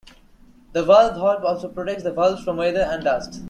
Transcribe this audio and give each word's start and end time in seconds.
The 0.71 0.83
valve 0.83 1.13
hall 1.17 1.45
also 1.45 1.69
protects 1.69 2.01
the 2.01 2.11
valves 2.11 2.43
from 2.43 2.57
weather 2.57 2.81
and 2.89 3.03
dust. 3.03 3.39